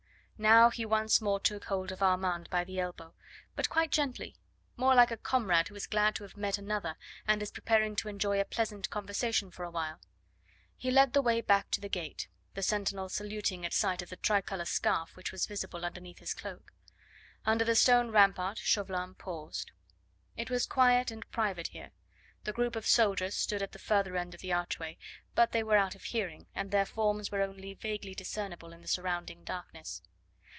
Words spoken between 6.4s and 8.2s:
another, and is preparing to